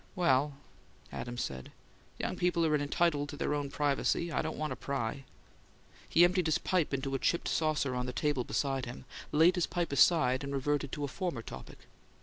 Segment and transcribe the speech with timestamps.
[0.15, 0.57] "Well, well,"
[1.21, 1.71] Adams said.
[2.17, 5.25] "Young people are entitled to their own privacy; I don't want to pry."
[6.09, 9.67] He emptied his pipe into a chipped saucer on the table beside him, laid the
[9.67, 11.81] pipe aside, and reverted to a former topic.